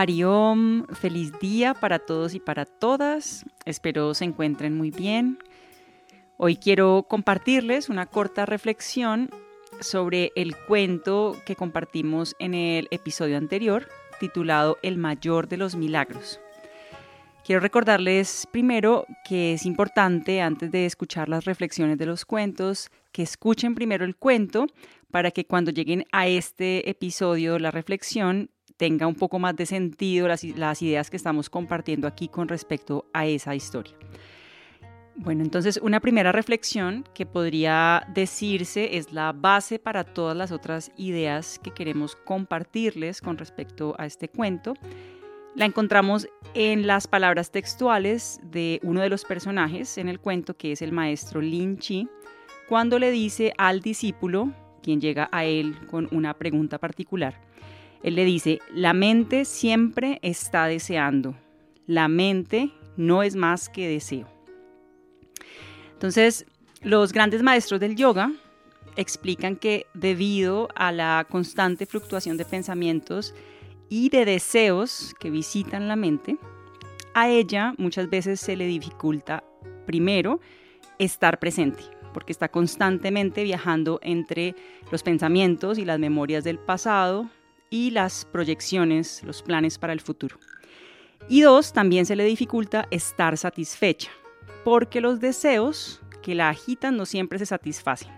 Hariom, 0.00 0.86
feliz 0.86 1.32
día 1.40 1.74
para 1.74 1.98
todos 1.98 2.32
y 2.34 2.38
para 2.38 2.66
todas. 2.66 3.44
Espero 3.64 4.14
se 4.14 4.26
encuentren 4.26 4.76
muy 4.76 4.92
bien. 4.92 5.38
Hoy 6.36 6.54
quiero 6.54 7.06
compartirles 7.08 7.88
una 7.88 8.06
corta 8.06 8.46
reflexión 8.46 9.28
sobre 9.80 10.30
el 10.36 10.54
cuento 10.54 11.36
que 11.44 11.56
compartimos 11.56 12.36
en 12.38 12.54
el 12.54 12.86
episodio 12.92 13.36
anterior, 13.38 13.88
titulado 14.20 14.78
El 14.82 14.98
mayor 14.98 15.48
de 15.48 15.56
los 15.56 15.74
milagros. 15.74 16.38
Quiero 17.44 17.60
recordarles 17.60 18.46
primero 18.52 19.04
que 19.28 19.54
es 19.54 19.66
importante, 19.66 20.40
antes 20.40 20.70
de 20.70 20.86
escuchar 20.86 21.28
las 21.28 21.44
reflexiones 21.44 21.98
de 21.98 22.06
los 22.06 22.24
cuentos, 22.24 22.92
que 23.10 23.24
escuchen 23.24 23.74
primero 23.74 24.04
el 24.04 24.14
cuento 24.14 24.68
para 25.10 25.32
que 25.32 25.44
cuando 25.44 25.72
lleguen 25.72 26.04
a 26.12 26.28
este 26.28 26.88
episodio, 26.88 27.58
la 27.58 27.72
reflexión, 27.72 28.50
tenga 28.78 29.06
un 29.06 29.16
poco 29.16 29.38
más 29.38 29.54
de 29.56 29.66
sentido 29.66 30.28
las, 30.28 30.44
ideas 30.82 31.10
que 31.10 31.16
estamos 31.16 31.50
compartiendo 31.50 32.06
aquí 32.06 32.28
con 32.28 32.48
respecto 32.48 33.04
a 33.12 33.26
esa 33.26 33.54
historia. 33.54 33.94
Bueno, 35.16 35.42
entonces 35.42 35.80
una 35.82 35.98
primera 35.98 36.30
reflexión 36.30 37.04
que 37.12 37.26
podría 37.26 38.06
decirse 38.14 38.96
es 38.96 39.12
la 39.12 39.32
base 39.32 39.80
para 39.80 40.04
todas 40.04 40.36
las 40.36 40.52
otras 40.52 40.92
ideas 40.96 41.58
que 41.58 41.72
queremos 41.72 42.14
compartirles 42.14 43.20
con 43.20 43.36
respecto 43.36 43.96
a 43.98 44.06
este 44.06 44.28
cuento. 44.28 44.74
La 45.56 45.64
encontramos 45.64 46.28
en 46.54 46.86
las 46.86 47.08
palabras 47.08 47.50
textuales 47.50 48.40
de 48.44 48.78
uno 48.84 49.00
de 49.00 49.08
los 49.08 49.24
personajes 49.24 49.98
en 49.98 50.08
el 50.08 50.20
cuento, 50.20 50.56
que 50.56 50.70
es 50.70 50.82
el 50.82 50.92
maestro 50.92 51.40
Lin 51.40 51.78
Chi, 51.78 52.08
cuando 52.68 53.00
le 53.00 53.10
dice 53.10 53.54
al 53.58 53.80
discípulo, 53.80 54.52
quien 54.84 55.00
llega 55.00 55.28
a 55.32 55.44
él 55.44 55.74
con 55.90 56.06
una 56.12 56.34
pregunta 56.34 56.78
particular, 56.78 57.47
él 58.02 58.14
le 58.14 58.24
dice, 58.24 58.60
la 58.72 58.92
mente 58.92 59.44
siempre 59.44 60.18
está 60.22 60.66
deseando, 60.66 61.34
la 61.86 62.08
mente 62.08 62.70
no 62.96 63.22
es 63.22 63.36
más 63.36 63.68
que 63.68 63.88
deseo. 63.88 64.26
Entonces, 65.92 66.46
los 66.82 67.12
grandes 67.12 67.42
maestros 67.42 67.80
del 67.80 67.96
yoga 67.96 68.32
explican 68.96 69.56
que 69.56 69.86
debido 69.94 70.68
a 70.74 70.92
la 70.92 71.26
constante 71.28 71.86
fluctuación 71.86 72.36
de 72.36 72.44
pensamientos 72.44 73.34
y 73.88 74.10
de 74.10 74.24
deseos 74.24 75.14
que 75.18 75.30
visitan 75.30 75.88
la 75.88 75.96
mente, 75.96 76.36
a 77.14 77.28
ella 77.28 77.74
muchas 77.78 78.08
veces 78.10 78.40
se 78.40 78.56
le 78.56 78.66
dificulta 78.66 79.42
primero 79.86 80.40
estar 80.98 81.38
presente, 81.38 81.82
porque 82.12 82.32
está 82.32 82.48
constantemente 82.48 83.42
viajando 83.42 83.98
entre 84.02 84.54
los 84.92 85.02
pensamientos 85.02 85.78
y 85.78 85.84
las 85.84 85.98
memorias 85.98 86.44
del 86.44 86.58
pasado, 86.58 87.28
y 87.70 87.90
las 87.90 88.24
proyecciones, 88.24 89.22
los 89.24 89.42
planes 89.42 89.78
para 89.78 89.92
el 89.92 90.00
futuro. 90.00 90.38
Y 91.28 91.42
dos, 91.42 91.72
también 91.72 92.06
se 92.06 92.16
le 92.16 92.24
dificulta 92.24 92.88
estar 92.90 93.36
satisfecha, 93.36 94.10
porque 94.64 95.00
los 95.00 95.20
deseos 95.20 96.00
que 96.22 96.34
la 96.34 96.48
agitan 96.48 96.96
no 96.96 97.06
siempre 97.06 97.38
se 97.38 97.46
satisfacen. 97.46 98.10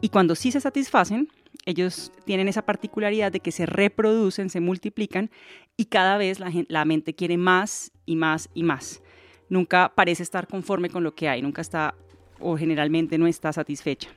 Y 0.00 0.10
cuando 0.10 0.34
sí 0.34 0.52
se 0.52 0.60
satisfacen, 0.60 1.28
ellos 1.64 2.12
tienen 2.24 2.48
esa 2.48 2.62
particularidad 2.62 3.32
de 3.32 3.40
que 3.40 3.52
se 3.52 3.66
reproducen, 3.66 4.50
se 4.50 4.60
multiplican 4.60 5.30
y 5.76 5.86
cada 5.86 6.18
vez 6.18 6.38
la, 6.40 6.84
mente 6.84 7.14
quiere 7.14 7.36
más 7.36 7.92
y 8.04 8.16
más 8.16 8.48
y 8.54 8.62
más. 8.62 9.02
Nunca 9.48 9.92
parece 9.94 10.22
estar 10.22 10.46
conforme 10.46 10.90
con 10.90 11.02
lo 11.02 11.14
que 11.14 11.28
hay, 11.28 11.42
nunca 11.42 11.62
está 11.62 11.94
o 12.38 12.56
generalmente 12.56 13.18
no 13.18 13.26
está 13.26 13.52
satisfecha. 13.52 14.10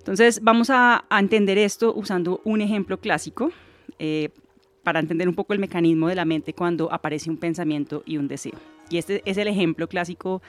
Entonces 0.00 0.40
vamos 0.42 0.70
a, 0.70 1.04
entender 1.10 1.58
esto 1.58 1.94
usando 1.94 2.40
un 2.44 2.62
ejemplo 2.62 2.98
clásico 2.98 3.52
eh, 3.98 4.30
para 4.82 4.98
entender 4.98 5.28
un 5.28 5.34
poco 5.34 5.52
el 5.52 5.58
mecanismo 5.58 6.08
de 6.08 6.14
la 6.14 6.24
mente 6.24 6.54
cuando 6.54 6.92
aparece 6.92 7.28
un 7.30 7.36
pensamiento 7.36 8.02
y 8.06 8.16
un 8.16 8.26
deseo. 8.26 8.58
Y 8.88 8.96
este 8.98 9.22
es 9.24 9.36
el 9.36 9.46
ejemplo 9.46 9.88
clásico 9.88 10.42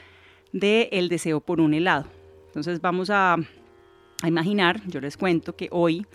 del 0.53 1.09
deseo 1.09 1.41
por 1.41 1.59
un 1.59 1.73
helado. 1.73 2.06
Entonces 2.47 2.81
vamos 2.81 3.09
a 3.09 3.38
imaginar, 4.25 4.81
yo 4.88 5.01
les 5.01 5.17
cuento 5.17 5.56
que 5.56 5.67
hoy 5.72 6.06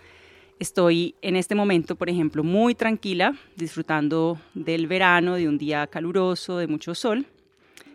estoy 0.59 1.15
en 1.21 1.35
este 1.35 1.55
momento, 1.55 1.95
por 1.95 2.09
ejemplo, 2.09 2.43
muy 2.43 2.73
tranquila, 2.73 3.33
disfrutando 3.55 4.39
del 4.55 4.87
verano, 4.87 5.35
de 5.35 5.47
un 5.47 5.57
día 5.57 5.87
caluroso, 5.87 6.57
de 6.57 6.67
mucho 6.67 6.95
sol. 6.95 7.27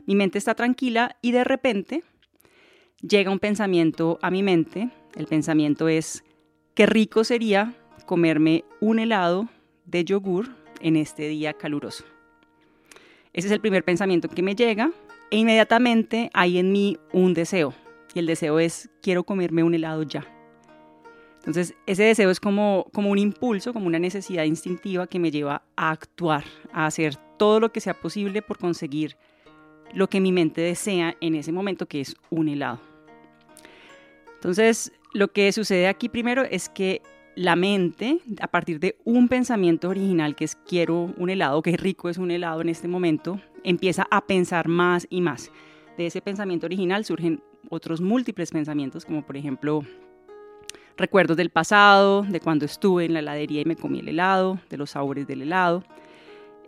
Mi 0.06 0.14
mente 0.14 0.38
está 0.38 0.54
tranquila 0.54 1.16
y 1.20 1.32
de 1.32 1.44
repente 1.44 2.04
llega 3.00 3.31
un 3.31 3.38
pensamiento 3.38 4.19
a 4.22 4.31
mi 4.31 4.42
mente. 4.42 4.91
El 5.17 5.27
pensamiento 5.27 5.89
es, 5.89 6.25
qué 6.75 6.87
rico 6.87 7.25
sería 7.25 7.75
comerme 8.06 8.65
un 8.81 8.99
helado 8.99 9.49
de 9.84 10.05
yogur 10.05 10.49
en 10.81 10.97
este 10.97 11.28
día 11.28 11.53
caluroso. 11.53 12.05
Ese 13.33 13.49
es 13.49 13.53
el 13.53 13.61
primer 13.61 13.84
pensamiento 13.84 14.28
que 14.28 14.43
me 14.43 14.55
llega 14.55 14.91
e 15.31 15.37
inmediatamente 15.37 16.31
hay 16.34 16.59
en 16.59 16.73
mí 16.73 16.99
un 17.12 17.34
deseo. 17.34 17.75
Y 18.15 18.19
el 18.19 18.27
deseo 18.27 18.59
es, 18.59 18.91
quiero 19.00 19.25
comerme 19.25 19.62
un 19.62 19.75
helado 19.75 20.03
ya. 20.03 20.27
Entonces, 21.39 21.75
ese 21.87 22.05
deseo 22.05 22.31
es 22.31 22.39
como, 22.39 22.87
como 22.93 23.11
un 23.11 23.19
impulso, 23.19 23.73
como 23.73 23.87
una 23.87 23.99
necesidad 23.99 24.44
instintiva 24.44 25.06
que 25.06 25.19
me 25.19 25.31
lleva 25.31 25.62
a 25.77 25.91
actuar, 25.91 26.44
a 26.73 26.87
hacer 26.87 27.17
todo 27.39 27.59
lo 27.59 27.73
que 27.73 27.81
sea 27.81 27.94
posible 27.94 28.43
por 28.43 28.59
conseguir 28.59 29.17
lo 29.93 30.09
que 30.09 30.21
mi 30.21 30.31
mente 30.31 30.61
desea 30.61 31.17
en 31.21 31.34
ese 31.34 31.50
momento, 31.50 31.87
que 31.87 32.00
es 32.00 32.15
un 32.31 32.49
helado. 32.49 32.81
Entonces, 34.34 34.93
lo 35.12 35.28
que 35.28 35.53
sucede 35.53 35.87
aquí 35.87 36.09
primero 36.09 36.43
es 36.43 36.69
que 36.69 37.03
la 37.34 37.56
mente, 37.56 38.19
a 38.41 38.49
partir 38.49 38.78
de 38.78 38.97
un 39.05 39.28
pensamiento 39.28 39.89
original 39.89 40.34
que 40.34 40.45
es 40.45 40.56
quiero 40.56 41.15
un 41.17 41.31
helado, 41.31 41.62
qué 41.62 41.77
rico 41.77 42.09
es 42.09 42.19
un 42.19 42.31
helado 42.31 42.61
en 42.61 42.69
este 42.69 42.89
momento, 42.89 43.41
empieza 43.65 44.06
a 44.11 44.27
pensar 44.27 44.69
más 44.69 45.06
y 45.09 45.21
más. 45.21 45.50
De 45.97 46.06
ese 46.06 46.21
pensamiento 46.21 46.67
original 46.67 47.05
surgen 47.05 47.43
otros 47.71 48.00
múltiples 48.00 48.50
pensamientos, 48.50 49.05
como 49.05 49.25
por 49.25 49.37
ejemplo 49.37 49.83
recuerdos 50.97 51.37
del 51.37 51.50
pasado, 51.50 52.23
de 52.23 52.41
cuando 52.41 52.67
estuve 52.67 53.06
en 53.06 53.15
la 53.15 53.21
heladería 53.21 53.62
y 53.62 53.65
me 53.65 53.77
comí 53.77 54.00
el 54.00 54.09
helado, 54.09 54.61
de 54.69 54.77
los 54.77 54.91
sabores 54.91 55.27
del 55.27 55.43
helado. 55.43 55.84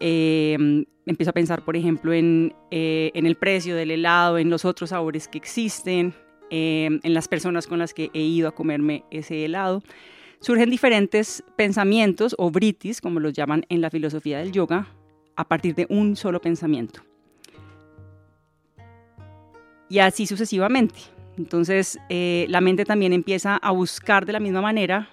Eh, 0.01 0.87
empiezo 1.07 1.31
a 1.31 1.35
pensar, 1.35 1.63
por 1.63 1.77
ejemplo, 1.77 2.13
en, 2.13 2.55
eh, 2.71 3.11
en 3.15 3.27
el 3.27 3.37
precio 3.37 3.77
del 3.77 3.91
helado, 3.91 4.39
en 4.39 4.49
los 4.49 4.65
otros 4.65 4.91
sabores 4.91 5.29
que 5.29 5.39
existen, 5.39 6.15
Em, 6.57 7.01
en 7.03 7.15
las 7.15 7.27
personas 7.27 7.67
con 7.67 7.81
las 7.81 7.93
que 7.93 8.13
he 8.15 8.21
ido 8.21 8.47
a 8.47 8.55
comerme 8.55 9.03
ese 9.11 9.45
helado. 9.45 9.83
Surgen 10.39 10.71
diferentes 10.71 11.43
pensamientos 11.57 12.37
o 12.39 12.49
britis, 12.49 13.01
como 13.01 13.19
los 13.19 13.33
llaman 13.33 13.67
en 13.69 13.81
la 13.81 13.91
filosofía 13.91 14.39
del 14.39 14.53
yoga, 14.53 14.87
a 15.35 15.49
partir 15.49 15.75
de 15.75 15.89
un 15.91 16.15
solo 16.15 16.41
pensamiento. 16.41 17.01
Y 19.89 19.99
así 19.99 20.29
sucesivamente. 20.29 21.01
Entonces, 21.37 21.99
eh, 22.09 22.47
la 22.49 22.61
mente 22.61 22.85
también 22.85 23.13
empieza 23.13 23.57
a 23.57 23.73
buscar 23.73 24.25
de 24.25 24.35
la 24.35 24.39
misma 24.39 24.61
manera 24.61 25.09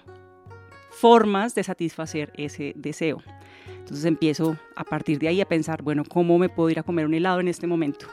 formas 0.90 1.56
de 1.56 1.64
satisfacer 1.64 2.32
ese 2.36 2.72
deseo. 2.76 3.20
Entonces 3.80 4.04
empiezo 4.04 4.56
a 4.76 4.84
partir 4.84 5.18
de 5.18 5.26
ahí 5.26 5.40
a 5.40 5.48
pensar, 5.48 5.82
bueno, 5.82 6.04
¿cómo 6.08 6.38
me 6.38 6.48
puedo 6.48 6.70
ir 6.70 6.78
a 6.78 6.84
comer 6.84 7.04
un 7.04 7.14
helado 7.14 7.40
en 7.40 7.48
este 7.48 7.66
momento? 7.66 8.06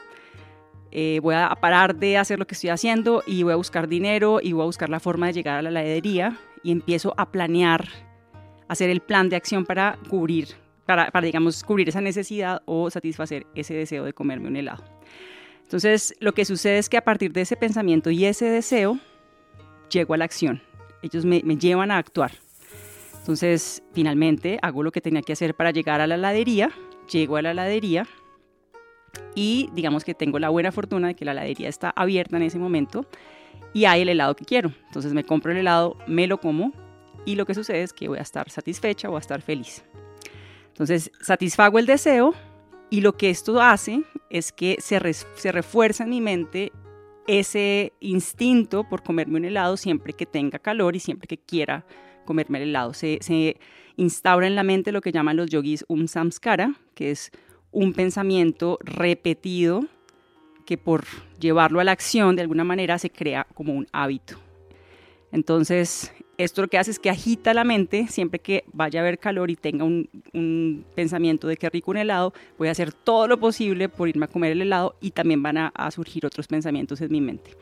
Eh, 0.92 1.20
voy 1.22 1.34
a 1.36 1.54
parar 1.60 1.96
de 1.96 2.18
hacer 2.18 2.38
lo 2.38 2.46
que 2.46 2.54
estoy 2.54 2.70
haciendo 2.70 3.22
y 3.26 3.42
voy 3.42 3.52
a 3.52 3.56
buscar 3.56 3.86
dinero 3.88 4.40
y 4.42 4.52
voy 4.52 4.62
a 4.62 4.66
buscar 4.66 4.88
la 4.88 4.98
forma 4.98 5.28
de 5.28 5.34
llegar 5.34 5.58
a 5.58 5.62
la 5.62 5.70
heladería 5.70 6.36
y 6.62 6.72
empiezo 6.72 7.14
a 7.16 7.30
planear, 7.30 7.88
hacer 8.68 8.90
el 8.90 9.00
plan 9.00 9.28
de 9.28 9.36
acción 9.36 9.64
para 9.64 9.98
cubrir, 10.08 10.48
para, 10.86 11.10
para 11.10 11.24
digamos, 11.24 11.62
cubrir 11.62 11.88
esa 11.88 12.00
necesidad 12.00 12.62
o 12.64 12.90
satisfacer 12.90 13.46
ese 13.54 13.74
deseo 13.74 14.04
de 14.04 14.12
comerme 14.12 14.48
un 14.48 14.56
helado. 14.56 14.84
Entonces, 15.62 16.14
lo 16.18 16.32
que 16.34 16.44
sucede 16.44 16.78
es 16.78 16.88
que 16.88 16.96
a 16.96 17.04
partir 17.04 17.32
de 17.32 17.42
ese 17.42 17.56
pensamiento 17.56 18.10
y 18.10 18.24
ese 18.24 18.46
deseo, 18.46 18.98
llego 19.88 20.14
a 20.14 20.16
la 20.16 20.24
acción. 20.24 20.60
Ellos 21.02 21.24
me, 21.24 21.42
me 21.44 21.56
llevan 21.56 21.92
a 21.92 21.98
actuar. 21.98 22.32
Entonces, 23.20 23.82
finalmente, 23.92 24.58
hago 24.62 24.82
lo 24.82 24.90
que 24.90 25.00
tenía 25.00 25.22
que 25.22 25.32
hacer 25.32 25.54
para 25.54 25.70
llegar 25.70 26.00
a 26.00 26.08
la 26.08 26.16
heladería, 26.16 26.72
llego 27.08 27.36
a 27.36 27.42
la 27.42 27.52
heladería, 27.52 28.08
y 29.34 29.70
digamos 29.74 30.04
que 30.04 30.14
tengo 30.14 30.38
la 30.38 30.48
buena 30.48 30.72
fortuna 30.72 31.08
de 31.08 31.14
que 31.14 31.24
la 31.24 31.32
heladería 31.32 31.68
está 31.68 31.90
abierta 31.90 32.36
en 32.36 32.42
ese 32.42 32.58
momento 32.58 33.06
y 33.72 33.84
hay 33.84 34.02
el 34.02 34.08
helado 34.08 34.34
que 34.34 34.44
quiero. 34.44 34.72
Entonces 34.86 35.12
me 35.12 35.24
compro 35.24 35.52
el 35.52 35.58
helado, 35.58 35.96
me 36.06 36.26
lo 36.26 36.38
como 36.38 36.72
y 37.24 37.36
lo 37.36 37.46
que 37.46 37.54
sucede 37.54 37.82
es 37.82 37.92
que 37.92 38.08
voy 38.08 38.18
a 38.18 38.22
estar 38.22 38.50
satisfecha, 38.50 39.08
voy 39.08 39.16
a 39.16 39.20
estar 39.20 39.42
feliz. 39.42 39.84
Entonces 40.68 41.10
satisfago 41.20 41.78
el 41.78 41.86
deseo 41.86 42.34
Y 42.92 43.02
lo 43.02 43.16
que 43.16 43.30
esto 43.30 43.60
hace 43.60 44.02
es 44.30 44.50
que 44.50 44.76
se, 44.80 45.00
se 45.12 45.52
refuerza 45.52 46.02
en 46.02 46.10
mi 46.10 46.20
mente 46.20 46.72
ese 47.28 47.92
instinto 48.00 48.82
por 48.82 49.04
comerme 49.04 49.36
un 49.36 49.44
helado 49.44 49.76
siempre 49.76 50.12
que 50.12 50.26
tenga 50.26 50.58
calor 50.58 50.96
y 50.96 51.00
siempre 51.00 51.28
que 51.28 51.38
quiera 51.38 51.86
comerme 52.24 52.58
el 52.58 52.70
helado. 52.70 52.92
Se, 52.92 53.18
se 53.20 53.58
instaura 53.96 54.48
en 54.48 54.56
la 54.56 54.64
mente 54.64 54.90
lo 54.90 55.00
que 55.00 55.12
llaman 55.12 55.36
los 55.36 55.48
yogis 55.48 55.84
um 55.86 56.08
samskara, 56.08 56.74
que 56.94 57.12
es 57.12 57.30
un 57.72 57.92
pensamiento 57.92 58.78
repetido 58.82 59.84
que 60.66 60.78
por 60.78 61.04
llevarlo 61.38 61.80
a 61.80 61.84
la 61.84 61.92
acción 61.92 62.36
de 62.36 62.42
alguna 62.42 62.64
manera 62.64 62.98
se 62.98 63.10
crea 63.10 63.46
como 63.54 63.72
un 63.74 63.86
hábito. 63.92 64.38
Entonces, 65.32 66.12
esto 66.38 66.62
lo 66.62 66.68
que 66.68 66.78
hace 66.78 66.90
es 66.90 66.98
que 66.98 67.10
agita 67.10 67.54
la 67.54 67.64
mente 67.64 68.06
siempre 68.08 68.40
que 68.40 68.64
vaya 68.72 69.00
a 69.00 69.02
haber 69.02 69.18
calor 69.18 69.50
y 69.50 69.56
tenga 69.56 69.84
un, 69.84 70.84
pensamiento 70.94 71.46
de 71.46 71.56
que 71.56 71.70
rico 71.70 71.90
un 71.90 71.98
helado, 71.98 72.32
voy 72.58 72.68
a 72.68 72.72
hacer 72.72 72.92
todo 72.92 73.28
lo 73.28 73.38
posible 73.38 73.88
por 73.88 74.08
irme 74.08 74.24
a 74.24 74.28
comer 74.28 74.52
el 74.52 74.62
helado 74.62 74.96
y 75.00 75.10
también 75.10 75.42
van 75.42 75.58
a, 75.58 75.68
a 75.68 75.90
surgir 75.90 76.26
otros 76.26 76.46
pensamientos 76.46 77.00
en 77.00 77.12
mi 77.12 77.20
mente. 77.20 77.56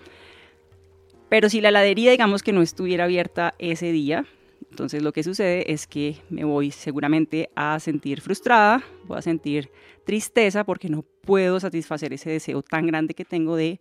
Pero 1.28 1.50
si 1.50 1.60
la 1.60 1.68
heladería, 1.68 2.10
digamos 2.10 2.42
que 2.42 2.52
no 2.52 2.62
estuviera 2.62 3.04
abierta 3.04 3.54
ese 3.58 3.92
día, 3.92 4.24
entonces 4.70 5.02
lo 5.02 5.12
que 5.12 5.22
sucede 5.22 5.72
es 5.72 5.86
que 5.86 6.16
me 6.30 6.44
voy 6.44 6.70
seguramente 6.70 7.50
a 7.54 7.80
sentir 7.80 8.20
frustrada, 8.20 8.82
voy 9.04 9.18
a 9.18 9.22
sentir 9.22 9.70
tristeza 10.04 10.64
porque 10.64 10.88
no 10.88 11.02
puedo 11.02 11.58
satisfacer 11.58 12.12
ese 12.12 12.30
deseo 12.30 12.62
tan 12.62 12.86
grande 12.86 13.14
que 13.14 13.24
tengo 13.24 13.56
de 13.56 13.80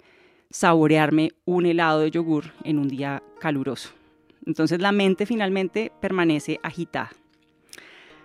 saborearme 0.49 1.31
un 1.45 1.65
helado 1.65 1.99
de 2.01 2.11
yogur 2.11 2.53
en 2.63 2.79
un 2.79 2.87
día 2.87 3.21
caluroso. 3.39 3.89
Entonces 4.45 4.79
la 4.79 4.91
mente 4.91 5.25
finalmente 5.25 5.91
permanece 5.99 6.59
agitada. 6.63 7.11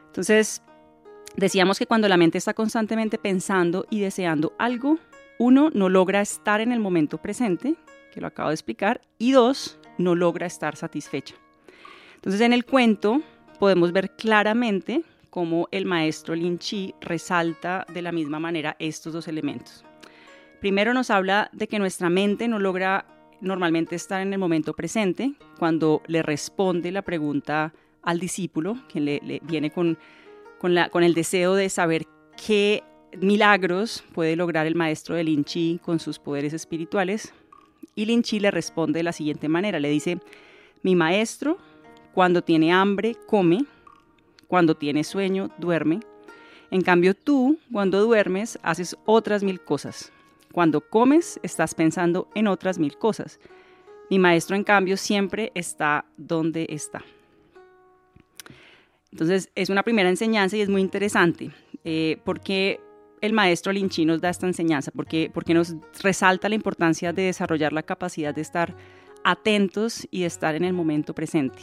Entonces 0.07 0.63
decíamos 1.37 1.79
que 1.79 1.87
cuando 1.87 2.09
la 2.09 2.17
mente 2.17 2.39
está 2.39 2.55
constantemente 2.55 3.19
pensando 3.19 3.87
y 3.91 4.01
deseando 4.01 4.55
algo, 4.59 4.99
uno 5.39 5.71
no 5.75 5.89
logra 5.89 6.21
estar 6.21 6.61
en 6.61 6.71
el 6.71 6.79
momento 6.79 7.19
presente, 7.19 7.75
que 8.13 8.21
lo 8.21 8.29
acabo 8.29 8.51
de 8.51 8.55
explicar, 8.55 9.01
y 9.19 9.33
dos, 9.33 9.79
no 9.99 10.15
logra 10.15 10.47
estar 10.47 10.77
satisfecha. 10.77 11.35
Entonces 12.23 12.41
en 12.43 12.53
el 12.53 12.65
cuento 12.65 13.21
podemos 13.59 13.91
ver 13.91 14.13
claramente 14.15 15.03
cómo 15.29 15.67
el 15.73 15.87
maestro 15.87 16.37
Lin 16.37 16.61
Chi 16.61 16.95
resalta 17.01 17.85
de 17.93 18.01
la 18.01 18.13
misma 18.13 18.39
manera 18.39 18.77
estos 18.79 19.13
dos 19.13 19.27
elementos. 19.27 19.85
Primero 20.61 20.95
nos 20.95 21.11
habla 21.11 21.51
de 21.53 21.67
que 21.67 21.81
nuestra 21.81 22.11
mente 22.11 22.47
no 22.47 22.61
logra 22.61 23.07
normalmente 23.41 23.97
estar 23.97 24.23
en 24.23 24.33
el 24.33 24.39
momento 24.39 24.73
presente 24.73 25.35
cuando 25.59 26.01
le 26.07 26.23
responde 26.23 26.93
la 26.93 27.03
pregunta 27.03 27.75
al 28.03 28.21
discípulo, 28.21 28.77
que 28.89 29.01
le, 29.01 29.41
viene 29.43 29.73
con, 29.73 29.99
con 30.61 31.03
el 31.03 31.15
deseo 31.15 31.57
de 31.57 31.69
saber 31.71 32.07
qué 32.47 32.85
milagros 33.21 34.05
puede 34.15 34.37
lograr 34.37 34.69
el 34.69 34.77
maestro 34.77 35.17
de 35.17 35.25
Lin 35.25 35.45
Chi 35.45 35.81
con 35.83 35.99
sus 35.99 36.21
poderes 36.21 36.53
espirituales. 36.53 37.35
Y 37.97 38.05
Lin 38.05 38.23
Chi 38.23 38.39
le 38.39 38.53
responde 38.53 39.01
de 39.01 39.03
la 39.03 39.13
siguiente 39.13 39.49
manera, 39.49 39.81
le 39.81 39.91
dice, 39.91 40.21
mi 40.85 40.95
maestro 40.95 41.59
cuando 42.15 42.43
tiene 42.43 42.73
hambre, 42.73 43.17
come. 43.27 43.65
Cuando 44.49 44.77
tiene 44.77 45.03
sueño, 45.03 45.51
duerme. 45.59 46.01
En 46.71 46.83
cambio, 46.83 47.15
tú, 47.15 47.59
cuando 47.71 48.03
duermes, 48.03 48.59
haces 48.63 48.97
otras 49.05 49.43
mil 49.43 49.61
cosas. 49.61 50.13
Cuando 50.53 50.81
comes, 50.81 51.41
estás 51.43 51.75
pensando 51.75 52.29
en 52.35 52.47
otras 52.47 52.79
mil 52.79 52.97
cosas. 52.99 53.41
Mi 54.11 54.19
maestro, 54.19 54.57
en 54.57 54.65
cambio, 54.65 54.97
siempre 54.97 55.53
está 55.55 56.05
donde 56.17 56.67
está. 56.69 57.03
Entonces, 59.11 59.51
es 59.55 59.71
una 59.71 59.83
primera 59.83 60.09
enseñanza 60.09 60.57
y 60.57 60.61
es 60.61 60.69
muy 60.69 60.81
interesante. 60.81 61.51
Eh, 61.85 62.19
porque 62.25 62.81
el 63.23 63.33
maestro 63.33 63.73
Linchi 63.73 64.05
nos 64.05 64.21
da 64.21 64.31
esta 64.31 64.47
enseñanza? 64.47 64.91
Porque, 64.91 65.31
porque 65.33 65.55
nos 65.55 65.75
resalta 66.03 66.49
la 66.49 66.55
importancia 66.55 67.13
de 67.13 67.23
desarrollar 67.23 67.73
la 67.73 67.83
capacidad 67.83 68.35
de 68.35 68.43
estar 68.43 68.75
atentos 69.25 70.07
y 70.11 70.21
de 70.21 70.27
estar 70.27 70.55
en 70.55 70.65
el 70.65 70.73
momento 70.73 71.15
presente. 71.15 71.63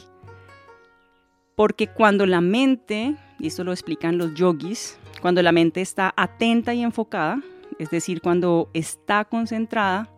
Porque 1.59 1.87
cuando 1.87 2.25
la 2.25 2.39
mente, 2.39 3.17
y 3.37 3.47
esto 3.47 3.65
lo 3.65 3.73
explican 3.73 4.17
los 4.17 4.33
yogis, 4.33 4.97
cuando 5.21 5.41
la 5.41 5.51
mente 5.51 5.81
está 5.81 6.13
atenta 6.15 6.73
y 6.73 6.81
enfocada, 6.81 7.41
es 7.77 7.89
decir, 7.89 8.21
cuando 8.21 8.69
está 8.73 9.25
concentrada, 9.25 10.09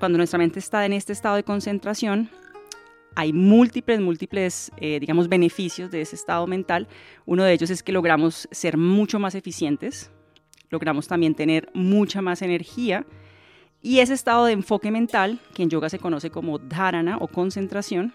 cuando 0.00 0.16
nuestra 0.16 0.38
mente 0.38 0.60
está 0.60 0.86
en 0.86 0.94
este 0.94 1.12
estado 1.12 1.36
de 1.36 1.44
concentración, 1.44 2.30
hay 3.16 3.34
múltiples, 3.34 4.00
múltiples, 4.00 4.72
eh, 4.78 4.98
digamos, 4.98 5.28
beneficios 5.28 5.90
de 5.90 6.00
ese 6.00 6.16
estado 6.16 6.46
mental. 6.46 6.88
Uno 7.26 7.44
de 7.44 7.52
ellos 7.52 7.68
es 7.68 7.82
que 7.82 7.92
logramos 7.92 8.48
ser 8.50 8.78
mucho 8.78 9.18
más 9.18 9.34
eficientes, 9.34 10.10
logramos 10.70 11.06
también 11.06 11.34
tener 11.34 11.68
mucha 11.74 12.22
más 12.22 12.40
energía 12.40 13.04
y 13.82 13.98
ese 13.98 14.14
estado 14.14 14.46
de 14.46 14.52
enfoque 14.52 14.90
mental, 14.90 15.38
que 15.52 15.64
en 15.64 15.68
yoga 15.68 15.90
se 15.90 15.98
conoce 15.98 16.30
como 16.30 16.58
dharana 16.58 17.18
o 17.18 17.28
concentración, 17.28 18.14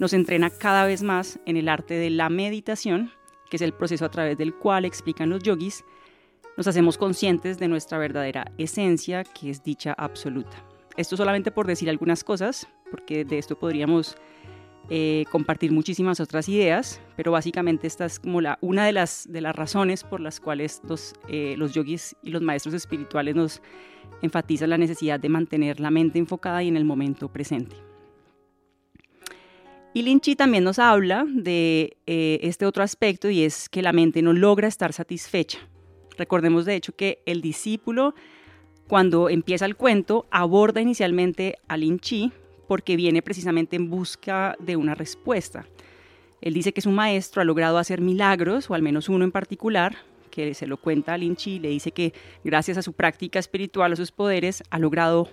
nos 0.00 0.14
entrena 0.14 0.48
cada 0.50 0.86
vez 0.86 1.02
más 1.02 1.38
en 1.44 1.58
el 1.58 1.68
arte 1.68 1.94
de 1.94 2.08
la 2.08 2.30
meditación, 2.30 3.12
que 3.50 3.56
es 3.56 3.62
el 3.62 3.74
proceso 3.74 4.06
a 4.06 4.10
través 4.10 4.36
del 4.38 4.54
cual 4.54 4.86
explican 4.86 5.28
los 5.28 5.42
yogis, 5.42 5.84
nos 6.56 6.66
hacemos 6.66 6.96
conscientes 6.96 7.58
de 7.58 7.68
nuestra 7.68 7.98
verdadera 7.98 8.50
esencia, 8.56 9.24
que 9.24 9.50
es 9.50 9.62
dicha 9.62 9.92
absoluta. 9.92 10.64
Esto 10.96 11.16
solamente 11.16 11.50
por 11.50 11.66
decir 11.66 11.90
algunas 11.90 12.24
cosas, 12.24 12.66
porque 12.90 13.26
de 13.26 13.38
esto 13.38 13.58
podríamos 13.58 14.16
eh, 14.88 15.26
compartir 15.30 15.70
muchísimas 15.70 16.18
otras 16.18 16.48
ideas, 16.48 17.00
pero 17.14 17.32
básicamente 17.32 17.86
esta 17.86 18.06
es 18.06 18.18
como 18.18 18.40
una 18.62 18.86
de 18.86 18.92
las, 18.92 19.30
de 19.30 19.42
las 19.42 19.54
razones 19.54 20.02
por 20.02 20.20
las 20.20 20.40
cuales 20.40 20.80
los, 20.88 21.12
eh, 21.28 21.56
los 21.58 21.74
yogis 21.74 22.16
y 22.22 22.30
los 22.30 22.40
maestros 22.40 22.74
espirituales 22.74 23.36
nos 23.36 23.60
enfatizan 24.22 24.70
la 24.70 24.78
necesidad 24.78 25.20
de 25.20 25.28
mantener 25.28 25.78
la 25.78 25.90
mente 25.90 26.18
enfocada 26.18 26.62
y 26.62 26.68
en 26.68 26.78
el 26.78 26.86
momento 26.86 27.30
presente. 27.30 27.89
Y 29.92 30.02
Linchi 30.02 30.36
también 30.36 30.62
nos 30.62 30.78
habla 30.78 31.26
de 31.28 31.96
eh, 32.06 32.38
este 32.42 32.64
otro 32.64 32.84
aspecto 32.84 33.28
y 33.28 33.42
es 33.42 33.68
que 33.68 33.82
la 33.82 33.92
mente 33.92 34.22
no 34.22 34.32
logra 34.32 34.68
estar 34.68 34.92
satisfecha. 34.92 35.58
Recordemos 36.16 36.64
de 36.64 36.76
hecho 36.76 36.94
que 36.94 37.22
el 37.26 37.40
discípulo 37.40 38.14
cuando 38.86 39.28
empieza 39.28 39.66
el 39.66 39.76
cuento 39.76 40.26
aborda 40.30 40.80
inicialmente 40.80 41.58
a 41.66 41.76
Linchi 41.76 42.32
porque 42.68 42.94
viene 42.94 43.20
precisamente 43.20 43.74
en 43.74 43.90
busca 43.90 44.56
de 44.60 44.76
una 44.76 44.94
respuesta. 44.94 45.66
Él 46.40 46.54
dice 46.54 46.72
que 46.72 46.80
su 46.80 46.90
maestro 46.90 47.42
ha 47.42 47.44
logrado 47.44 47.78
hacer 47.78 48.00
milagros, 48.00 48.70
o 48.70 48.74
al 48.74 48.82
menos 48.82 49.08
uno 49.08 49.24
en 49.24 49.32
particular, 49.32 49.96
que 50.30 50.54
se 50.54 50.68
lo 50.68 50.76
cuenta 50.76 51.14
a 51.14 51.18
Linchi, 51.18 51.58
le 51.58 51.68
dice 51.68 51.90
que 51.90 52.14
gracias 52.44 52.78
a 52.78 52.82
su 52.82 52.92
práctica 52.92 53.40
espiritual, 53.40 53.92
a 53.92 53.96
sus 53.96 54.12
poderes, 54.12 54.62
ha 54.70 54.78
logrado 54.78 55.28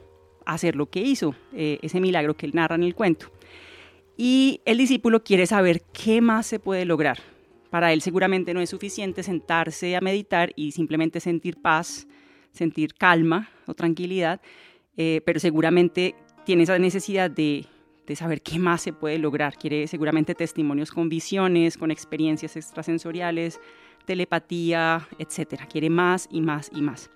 hacer 0.46 0.76
lo 0.76 0.88
que 0.88 1.00
hizo, 1.00 1.36
eh, 1.54 1.78
ese 1.84 2.00
milagro 2.00 2.36
que 2.36 2.48
él 2.48 2.54
narra 2.56 2.76
en 2.76 2.84
el 2.84 2.96
cuento. 2.96 3.32
Y 4.18 4.62
el 4.66 4.80
discípulo 4.80 5.24
quiere 5.24 5.46
saber 5.46 5.84
qué 5.94 6.22
más 6.22 6.48
se 6.48 6.60
puede 6.60 6.86
lograr. 6.86 7.20
Para 7.70 7.94
él 7.94 8.02
seguramente 8.02 8.54
no 8.56 8.62
es 8.62 8.72
suficiente 8.72 9.22
sentarse 9.22 9.96
a 9.96 10.02
meditar 10.02 10.52
y 10.56 10.72
simplemente 10.72 11.20
sentir 11.20 11.58
paz, 11.62 12.08
sentir 12.52 12.96
calma 12.96 13.50
o 13.68 13.76
tranquilidad, 13.76 14.42
eh, 14.96 15.22
pero 15.24 15.40
seguramente 15.40 16.16
tiene 16.46 16.64
esa 16.64 16.80
necesidad 16.80 17.30
de, 17.30 17.68
saber 18.16 18.42
qué 18.42 18.58
más 18.58 18.82
se 18.82 18.94
puede 18.94 19.20
lograr. 19.20 19.56
Quiere 19.56 19.86
seguramente 19.86 20.34
testimonios 20.34 20.90
con 20.90 21.10
visiones, 21.10 21.78
con 21.78 21.92
experiencias 21.92 22.56
extrasensoriales, 22.56 23.60
telepatía, 24.06 25.08
etc. 25.20 25.62
Quiere 25.70 25.92
más 25.92 26.28
y 26.32 26.42
más 26.42 26.72
y 26.74 26.82
más. 26.82 27.12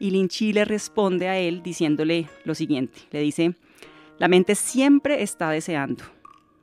Y 0.00 0.10
Linchi 0.10 0.52
le 0.52 0.66
responde 0.66 1.28
a 1.28 1.38
él 1.38 1.62
diciéndole 1.62 2.28
lo 2.44 2.54
siguiente. 2.54 2.98
Le 3.12 3.20
dice, 3.20 3.54
la 4.18 4.26
mente 4.28 4.56
siempre 4.56 5.22
está 5.22 5.48
deseando 5.48 6.04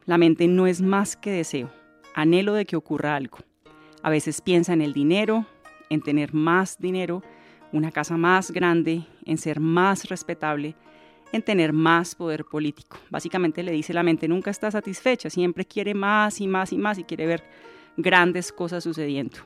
la 0.09 0.17
mente 0.17 0.47
no 0.47 0.65
es 0.65 0.81
más 0.81 1.15
que 1.15 1.29
deseo, 1.29 1.69
anhelo 2.15 2.55
de 2.55 2.65
que 2.65 2.75
ocurra 2.75 3.15
algo. 3.15 3.37
A 4.01 4.09
veces 4.09 4.41
piensa 4.41 4.73
en 4.73 4.81
el 4.81 4.91
dinero, 4.91 5.45
en 5.91 6.01
tener 6.01 6.33
más 6.33 6.79
dinero, 6.79 7.21
una 7.73 7.91
casa 7.91 8.17
más 8.17 8.49
grande, 8.49 9.03
en 9.25 9.37
ser 9.37 9.59
más 9.59 10.09
respetable, 10.09 10.73
en 11.31 11.43
tener 11.43 11.73
más 11.73 12.15
poder 12.15 12.43
político. 12.43 12.97
Básicamente 13.11 13.61
le 13.61 13.71
dice 13.71 13.93
la 13.93 14.01
mente 14.01 14.27
nunca 14.27 14.49
está 14.49 14.71
satisfecha, 14.71 15.29
siempre 15.29 15.63
quiere 15.63 15.93
más 15.93 16.41
y 16.41 16.47
más 16.47 16.73
y 16.73 16.79
más 16.79 16.97
y 16.97 17.03
quiere 17.03 17.27
ver 17.27 17.43
grandes 17.95 18.51
cosas 18.51 18.83
sucediendo. 18.83 19.37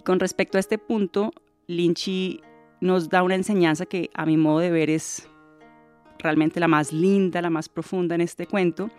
Y 0.00 0.04
con 0.04 0.20
respecto 0.20 0.56
a 0.56 0.60
este 0.60 0.78
punto, 0.78 1.34
Lynch 1.66 2.40
nos 2.80 3.10
da 3.10 3.22
una 3.22 3.34
enseñanza 3.34 3.84
que 3.84 4.08
a 4.14 4.24
mi 4.24 4.38
modo 4.38 4.60
de 4.60 4.70
ver 4.70 4.88
es 4.88 5.28
realmente 6.18 6.60
la 6.60 6.68
más 6.68 6.92
linda, 6.92 7.42
la 7.42 7.50
más 7.50 7.68
profunda 7.68 8.14
en 8.14 8.20
este 8.20 8.46
cuento, 8.46 8.90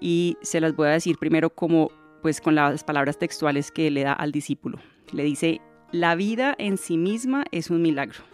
y 0.00 0.36
se 0.42 0.60
las 0.60 0.74
voy 0.74 0.88
a 0.88 0.92
decir 0.92 1.18
primero 1.18 1.50
como 1.50 1.90
pues 2.22 2.40
con 2.40 2.54
las 2.54 2.84
palabras 2.84 3.18
textuales 3.18 3.70
que 3.70 3.90
le 3.90 4.02
da 4.02 4.14
al 4.14 4.32
discípulo. 4.32 4.78
Le 5.12 5.24
dice, 5.24 5.60
la 5.92 6.14
vida 6.14 6.54
en 6.58 6.78
sí 6.78 6.96
misma 6.96 7.44
es 7.52 7.70
un 7.70 7.82
milagro, 7.82 8.24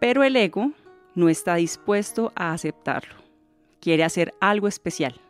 pero 0.00 0.22
el 0.22 0.36
ego 0.36 0.72
no 1.14 1.28
está 1.28 1.56
dispuesto 1.56 2.32
a 2.36 2.52
aceptarlo. 2.52 3.14
Quiere 3.80 4.04
hacer 4.04 4.34
algo 4.40 4.68
especial, 4.68 5.20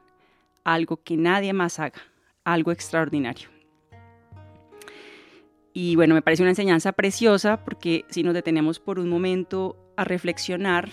algo 0.64 1.02
que 1.02 1.16
nadie 1.16 1.52
más 1.52 1.78
haga, 1.78 2.00
algo 2.44 2.72
extraordinario. 2.72 3.48
Y 5.72 5.96
bueno, 5.96 6.14
me 6.14 6.22
parece 6.22 6.42
una 6.42 6.50
enseñanza 6.50 6.92
preciosa 6.92 7.64
porque 7.64 8.04
si 8.08 8.22
nos 8.22 8.34
detenemos 8.34 8.80
por 8.80 8.98
un 8.98 9.08
momento 9.08 9.76
a 9.96 10.04
reflexionar, 10.04 10.90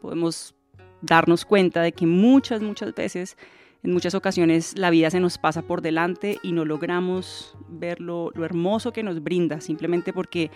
podemos 0.00 0.54
darnos 1.02 1.44
cuenta 1.44 1.82
de 1.82 1.92
que 1.92 2.06
muchas, 2.06 2.62
muchas 2.62 2.94
veces, 2.94 3.36
en 3.82 3.92
muchas 3.92 4.14
ocasiones, 4.14 4.76
la 4.76 4.90
vida 4.90 5.10
se 5.10 5.20
nos 5.20 5.38
pasa 5.38 5.62
por 5.62 5.80
delante 5.80 6.38
y 6.42 6.52
no 6.52 6.64
logramos 6.64 7.56
ver 7.68 8.00
lo, 8.00 8.32
hermoso 8.44 8.92
que 8.92 9.02
nos 9.02 9.22
brinda, 9.22 9.60
simplemente 9.60 10.12
porque 10.12 10.50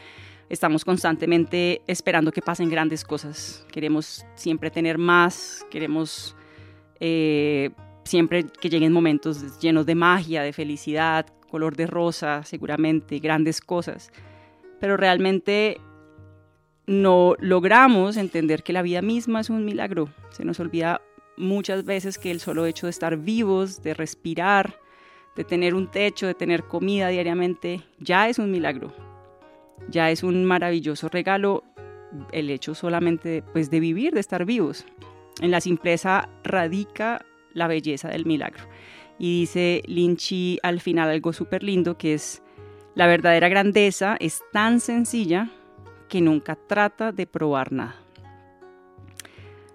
estamos 0.50 0.84
constantemente 0.84 1.80
esperando 1.86 2.32
que 2.32 2.42
pasen 2.42 2.68
grandes 2.68 3.04
cosas. 3.04 3.64
Queremos 3.72 4.26
siempre 4.34 4.70
tener 4.70 4.98
más, 4.98 5.66
queremos 5.70 6.36
eh, 7.00 7.70
siempre 8.04 8.44
que 8.44 8.68
lleguen 8.68 8.92
momentos 8.92 9.58
llenos 9.58 9.86
de 9.86 9.94
magia, 9.94 10.42
de 10.42 10.52
felicidad, 10.52 11.26
color 11.50 11.76
de 11.76 11.86
rosa, 11.86 12.42
seguramente, 12.44 13.18
grandes 13.20 13.60
cosas. 13.62 14.10
Pero 14.80 14.98
realmente 14.98 15.80
no 16.86 17.34
logramos 17.40 18.16
entender 18.16 18.62
que 18.62 18.72
la 18.72 18.82
vida 18.82 19.02
misma 19.02 19.40
es 19.40 19.50
un 19.50 19.64
milagro. 19.64 20.08
Se 20.30 20.44
nos 20.44 20.60
olvida 20.60 21.00
muchas 21.36 21.84
veces 21.84 22.18
que 22.18 22.30
el 22.30 22.40
solo 22.40 22.66
hecho 22.66 22.86
de 22.86 22.90
estar 22.90 23.16
vivos, 23.16 23.82
de 23.82 23.94
respirar, 23.94 24.78
de 25.36 25.44
tener 25.44 25.74
un 25.74 25.90
techo, 25.90 26.26
de 26.26 26.34
tener 26.34 26.64
comida 26.64 27.08
diariamente, 27.08 27.82
ya 27.98 28.28
es 28.28 28.38
un 28.38 28.50
milagro. 28.50 28.92
Ya 29.88 30.10
es 30.10 30.22
un 30.22 30.44
maravilloso 30.44 31.08
regalo 31.08 31.64
el 32.32 32.50
hecho 32.50 32.74
solamente 32.74 33.42
pues, 33.52 33.70
de 33.70 33.80
vivir, 33.80 34.12
de 34.12 34.20
estar 34.20 34.44
vivos. 34.44 34.86
En 35.40 35.50
la 35.50 35.60
simpleza 35.60 36.28
radica 36.44 37.24
la 37.54 37.66
belleza 37.66 38.08
del 38.08 38.26
milagro. 38.26 38.64
Y 39.18 39.40
dice 39.40 39.82
Lynch 39.86 40.58
al 40.62 40.80
final 40.80 41.08
algo 41.08 41.32
súper 41.32 41.62
lindo 41.62 41.96
que 41.96 42.14
es, 42.14 42.42
la 42.94 43.06
verdadera 43.06 43.48
grandeza 43.48 44.16
es 44.20 44.42
tan 44.52 44.80
sencilla 44.80 45.50
que 46.14 46.21
nunca 46.21 46.54
trata 46.54 47.11
de 47.11 47.26
probar 47.26 47.73
nada. 47.73 47.97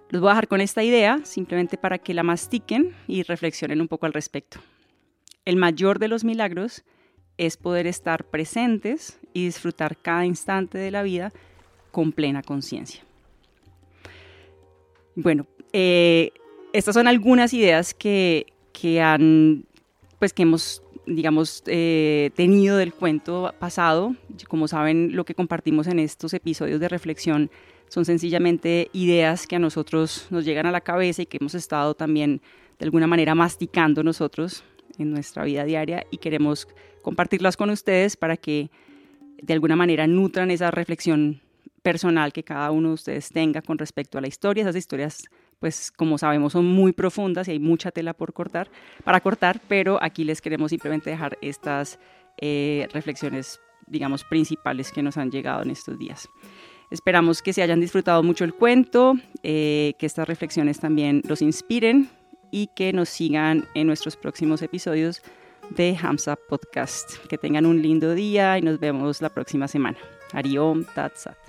Los 0.08 0.22
voy 0.22 0.30
a 0.30 0.32
dejar 0.36 0.48
con 0.48 0.62
esta 0.62 0.82
idea 0.82 1.20
simplemente 1.26 1.78
para 1.78 1.98
que 1.98 2.14
la 2.14 2.24
mastiquen 2.24 2.96
y 3.08 3.24
reflexionen 3.24 3.82
un 3.82 3.90
poco 3.90 4.06
al 4.06 4.14
respecto. 4.14 4.62
El 5.44 5.58
mayor 5.58 6.00
de 6.00 6.08
los 6.08 6.24
milagros 6.24 6.86
es 7.38 7.58
poder 7.58 7.88
estar 7.88 8.24
presentes 8.24 9.20
y 9.34 9.44
disfrutar 9.44 9.98
cada 9.98 10.26
instante 10.26 10.78
de 10.78 10.92
la 10.92 11.04
vida 11.04 11.34
con 11.92 12.14
plena 12.14 12.42
conciencia. 12.42 13.04
Bueno, 15.16 15.46
eh, 15.74 16.32
estas 16.72 16.96
son 16.96 17.10
algunas 17.10 17.54
ideas 17.54 17.94
que, 17.94 18.46
que 18.72 19.02
han, 19.02 19.66
pues 20.20 20.32
que 20.32 20.44
hemos 20.44 20.84
digamos, 21.10 21.64
eh, 21.66 22.32
tenido 22.36 22.78
del 22.78 22.94
cuento 22.94 23.54
pasado. 23.60 24.16
Como 24.48 24.68
saben, 24.68 25.16
lo 25.16 25.26
que 25.26 25.36
compartimos 25.36 25.88
en 25.88 26.00
estos 26.00 26.34
episodios 26.34 26.80
de 26.80 26.88
reflexión 26.88 27.50
son 27.88 28.06
sencillamente 28.06 28.90
ideas 28.94 29.48
que 29.48 29.56
a 29.56 29.60
nosotros 29.60 30.28
nos 30.30 30.46
llegan 30.46 30.68
a 30.68 30.72
la 30.72 30.82
cabeza 30.82 31.24
y 31.24 31.26
que 31.26 31.38
hemos 31.38 31.56
estado 31.56 31.96
también 31.96 32.42
de 32.78 32.86
alguna 32.86 33.08
manera 33.08 33.34
masticando 33.34 34.04
nosotros 34.04 34.64
en 35.00 35.12
nuestra 35.12 35.44
vida 35.44 35.64
diaria 35.66 36.06
y 36.12 36.18
queremos 36.18 36.68
compartirlas 37.02 37.58
con 37.58 37.72
ustedes 37.72 38.16
para 38.16 38.38
que 38.38 38.70
de 39.42 39.54
alguna 39.54 39.76
manera 39.76 40.06
nutran 40.06 40.52
esa 40.52 40.70
reflexión 40.70 41.42
personal 41.82 42.32
que 42.32 42.44
cada 42.44 42.70
uno 42.72 42.90
de 42.90 42.94
ustedes 42.94 43.30
tenga 43.30 43.62
con 43.62 43.78
respecto 43.78 44.18
a 44.18 44.22
la 44.22 44.28
historia, 44.28 44.62
esas 44.62 44.76
historias 44.76 45.24
pues 45.60 45.92
como 45.92 46.18
sabemos 46.18 46.54
son 46.54 46.66
muy 46.66 46.92
profundas 46.94 47.48
y 47.48 47.52
hay 47.52 47.60
mucha 47.60 47.92
tela 47.92 48.14
por 48.14 48.34
cortar, 48.34 48.70
para 49.04 49.20
cortar, 49.20 49.62
pero 49.68 50.02
aquí 50.02 50.24
les 50.24 50.42
queremos 50.42 50.72
simplemente 50.72 51.10
dejar 51.10 51.38
estas 51.42 52.00
eh, 52.38 52.88
reflexiones, 52.94 53.60
digamos, 53.88 54.24
principales 54.24 54.92
que 54.92 55.04
nos 55.04 55.18
han 55.18 55.32
llegado 55.32 55.62
en 55.64 55.72
estos 55.72 55.98
días. 56.00 56.30
Esperamos 56.92 57.42
que 57.42 57.54
se 57.54 57.62
hayan 57.62 57.82
disfrutado 57.82 58.24
mucho 58.24 58.46
el 58.46 58.54
cuento, 58.54 59.14
eh, 59.44 59.94
que 60.00 60.06
estas 60.06 60.28
reflexiones 60.28 60.80
también 60.80 61.22
los 61.28 61.42
inspiren 61.42 62.10
y 62.52 62.68
que 62.76 62.94
nos 62.94 63.10
sigan 63.10 63.68
en 63.76 63.86
nuestros 63.86 64.16
próximos 64.16 64.62
episodios 64.64 65.22
de 65.70 65.96
Hamza 66.02 66.36
Podcast. 66.36 67.18
Que 67.28 67.38
tengan 67.38 67.68
un 67.68 67.82
lindo 67.82 68.16
día 68.16 68.58
y 68.58 68.62
nos 68.62 68.80
vemos 68.80 69.22
la 69.22 69.30
próxima 69.30 69.68
semana. 69.68 69.98
Ariom 70.34 70.84
Tatsat. 70.84 71.49